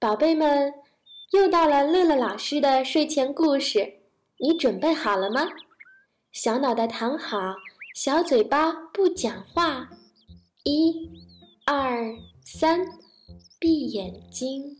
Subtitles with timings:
[0.00, 0.72] 宝贝们，
[1.32, 3.94] 又到了乐乐老师的睡前故事，
[4.38, 5.48] 你准备好了吗？
[6.30, 7.56] 小脑袋躺好，
[7.96, 9.90] 小嘴巴不讲话，
[10.62, 10.94] 一、
[11.66, 12.14] 二、
[12.44, 12.86] 三，
[13.58, 14.76] 闭眼睛。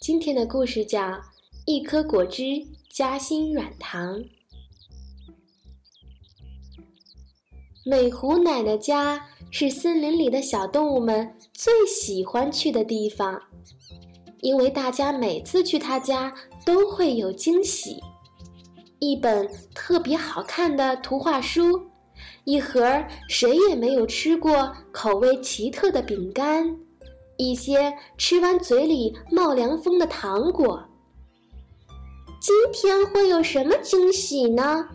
[0.00, 1.02] 今天的故事叫
[1.66, 4.20] 《一颗果汁夹心软糖》。
[7.84, 13.40] 美狐奶奶家是森林里的小动物们最喜欢去的地方，
[14.40, 16.34] 因为大家每次去他家
[16.66, 18.02] 都会有惊喜：
[18.98, 21.80] 一本特别好看的图画书，
[22.42, 22.82] 一盒
[23.28, 26.76] 谁也没有吃过、口味奇特的饼干，
[27.36, 30.82] 一些吃完嘴里冒凉风的糖果。
[32.40, 34.88] 今天会有什么惊喜呢？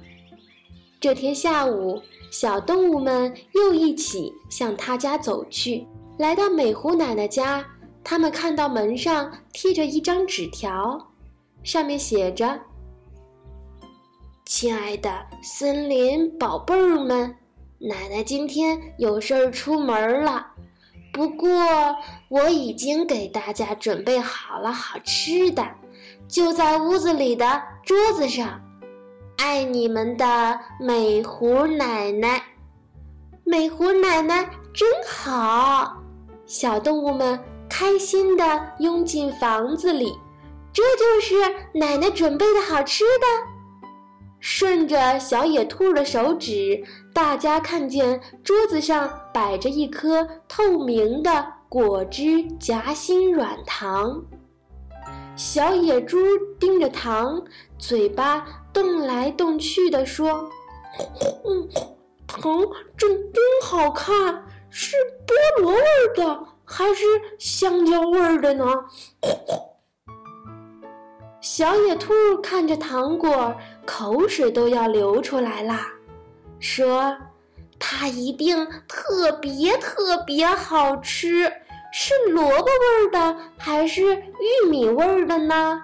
[1.00, 2.02] 这天下午。
[2.32, 5.88] 小动物们又一起向他家走去。
[6.18, 7.66] 来到美狐奶奶家，
[8.04, 11.08] 他们看到门上贴着一张纸条，
[11.64, 12.60] 上面写着
[14.46, 17.36] ：“亲爱的森林宝贝儿们，
[17.80, 20.46] 奶奶今天有事儿出门了，
[21.14, 21.50] 不过
[22.30, 25.66] 我已经给大家准备好了好吃的，
[26.28, 28.62] 就在屋子里的桌子上。”
[29.40, 32.44] 爱你们的美狐奶奶，
[33.46, 35.96] 美狐奶奶真好！
[36.46, 38.44] 小动物们开心地
[38.80, 40.14] 拥进房子里，
[40.74, 41.36] 这就是
[41.74, 43.26] 奶奶准备的好吃的。
[44.42, 54.22] 顺着小野兔的手指，大家看见桌子上摆着一颗透明的果汁夹心软糖。
[55.40, 56.18] 小野猪
[56.60, 57.42] 盯着糖，
[57.78, 58.46] 嘴巴。
[58.74, 60.52] 动来动去的说
[61.48, 61.68] ：“嗯，
[62.28, 62.62] 糖
[62.98, 64.96] 真真好看，是
[65.26, 65.82] 菠萝味
[66.14, 67.06] 的还是
[67.40, 68.66] 香蕉味的呢？”
[71.40, 72.14] 小野兔
[72.44, 73.56] 看着糖果，
[73.86, 75.88] 口水都要流出来啦，
[76.60, 77.18] 说
[77.80, 81.52] ：“它一定特别特别好吃，
[81.92, 85.82] 是萝卜味儿的还是玉米味儿的呢？”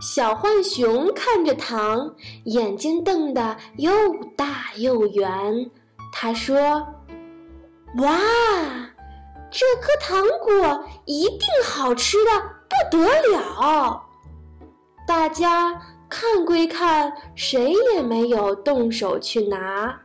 [0.00, 2.14] 小浣熊看着糖，
[2.44, 3.90] 眼睛瞪得又
[4.36, 5.70] 大又圆。
[6.12, 6.86] 他说
[7.98, 8.18] ：“哇，
[9.50, 12.30] 这颗糖果一定好吃的
[12.68, 14.04] 不得了！”
[15.04, 20.00] 大家看归看，谁也没有动手去拿。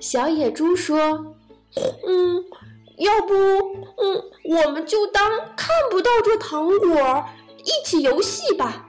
[0.00, 1.34] 小野猪说
[2.06, 2.44] ：“嗯，
[2.98, 7.24] 要不，嗯，我们就当看不到这糖果。”
[7.66, 8.86] 一起游戏吧，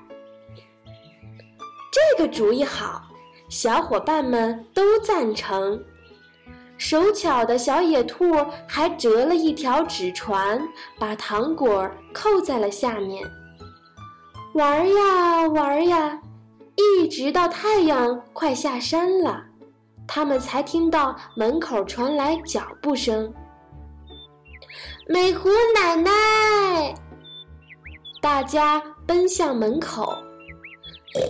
[1.92, 3.02] 这个主意好，
[3.50, 5.84] 小伙伴们都赞成。
[6.78, 8.32] 手巧的小野兔
[8.68, 10.62] 还折了一条纸船，
[11.00, 13.28] 把糖果扣在了下面。
[14.54, 16.22] 玩呀玩呀，
[16.76, 19.44] 一直到太阳快下山了，
[20.08, 23.34] 他们才听到门口传来脚步声。
[25.08, 26.96] 美狐奶奶。
[28.22, 30.12] 大家奔向门口。
[31.16, 31.22] 嗯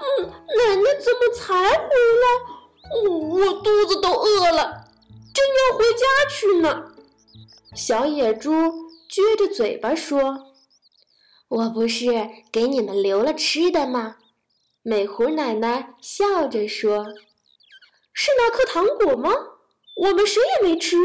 [0.00, 1.88] 嗯，奶奶怎么才回
[2.22, 2.26] 来？
[3.08, 4.84] 我肚子都饿了，
[5.32, 6.92] 正要回家去呢。
[7.74, 10.38] 小野猪撅着嘴巴说
[11.48, 14.16] ：“我不是给你们留了吃的吗？”
[14.82, 17.06] 美狐奶奶笑着说
[18.14, 19.30] ：“是那颗糖果吗？
[19.96, 20.96] 我们谁也没吃。”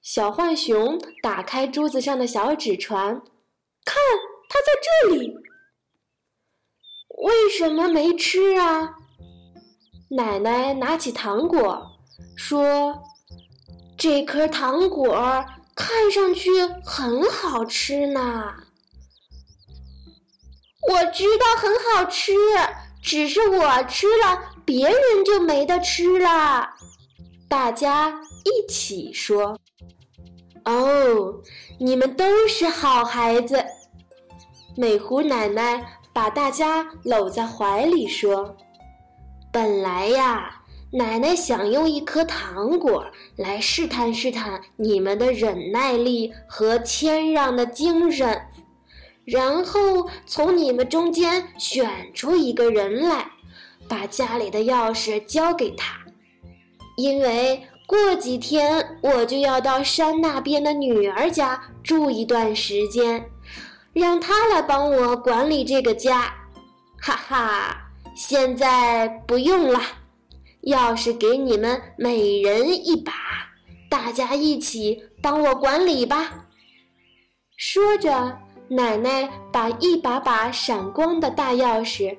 [0.00, 3.20] 小浣熊打开桌子上的小纸船。
[3.84, 3.96] 看，
[4.48, 4.66] 它在
[5.02, 5.34] 这里。
[7.22, 8.96] 为什么没吃啊？
[10.10, 12.00] 奶奶拿起糖果，
[12.36, 13.02] 说
[13.98, 15.44] ：“这颗糖果
[15.74, 16.50] 看上去
[16.84, 18.54] 很好吃呢。”
[20.88, 22.32] 我知道很好吃，
[23.02, 26.64] 只是我吃了，别人就没得吃了。
[27.48, 28.08] 大家
[28.44, 29.58] 一起说。
[30.64, 31.42] 哦，
[31.80, 33.64] 你们都是好孩子。
[34.76, 38.56] 美狐奶奶把大家搂在怀里说
[39.52, 40.62] ：“本来呀，
[40.92, 48.40] 奶奶想用一颗糖果来试探试探你们的忍耐力和谦让的精神，
[49.24, 53.28] 然后从你们中间选出一个人来，
[53.90, 55.98] 把家里的钥匙交给他，
[56.96, 63.28] 因为。”过几天我就要到山那边的女儿家住一段时间，
[63.92, 66.32] 让她来帮我管理这个家。
[67.00, 69.80] 哈哈，现在不用了，
[70.62, 73.12] 钥匙给你们每人一把，
[73.88, 76.46] 大家一起帮我管理吧。”
[77.58, 78.38] 说着，
[78.68, 82.16] 奶奶把一把把闪光的大钥匙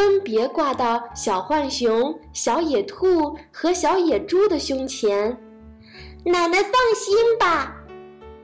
[0.00, 5.38] 分别挂到小浣熊、小野兔和小野猪的胸前。
[6.24, 7.76] 奶奶放心吧，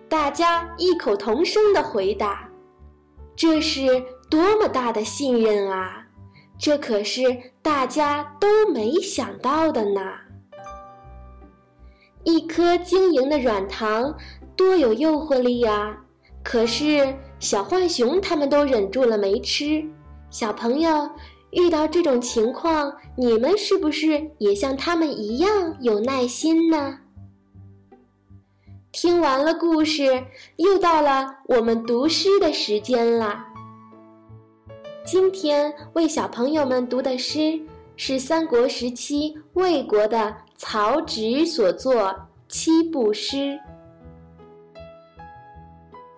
[0.07, 2.47] 大家异口同声的回答
[3.35, 6.07] ：“这是多么大的信任啊！
[6.59, 7.25] 这可是
[7.63, 10.03] 大家都没想到的呢。”
[12.23, 14.15] 一颗晶莹的软糖，
[14.55, 15.97] 多有诱惑力呀！
[16.45, 19.83] 可是小浣熊他们都忍住了没吃。
[20.29, 21.09] 小朋友
[21.51, 26.99] 遇到这种情况，你们是不是也像他们一样有耐心呢？
[28.93, 30.25] 听完了故事，
[30.57, 33.45] 又到了我们读诗的时间了。
[35.05, 37.61] 今天为小朋友们读的诗
[37.97, 42.15] 是三国时期魏国的曹植所作
[42.49, 43.59] 七步诗。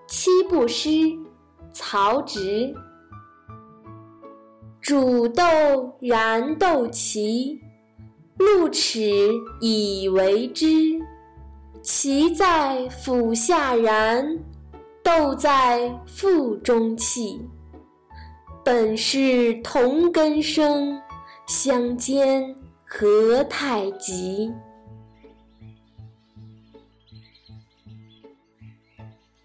[0.06, 1.12] 七步诗，
[1.72, 2.74] 曹植。
[4.80, 7.58] 煮豆燃豆萁，
[8.38, 9.30] 露齿
[9.60, 10.66] 以为汁。
[11.82, 14.38] 萁在釜下燃，
[15.02, 17.40] 豆在腹中泣。
[18.64, 21.00] 本是同根生，
[21.46, 22.54] 相煎
[22.84, 24.52] 何太急。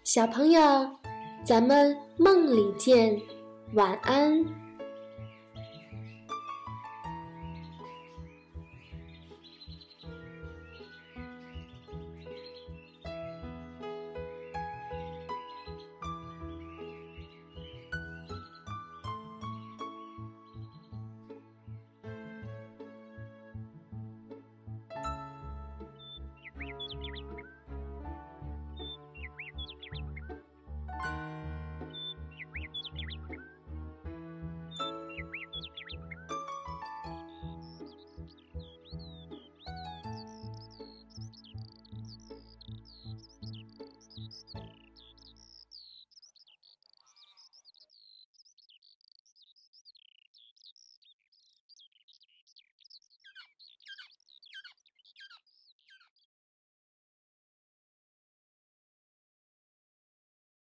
[0.02, 0.60] 小朋友，
[1.44, 3.18] 咱们梦里见，
[3.74, 4.44] 晚安。